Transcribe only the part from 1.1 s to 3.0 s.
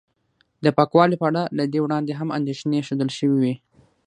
په اړه له دې وړاندې هم اندېښنې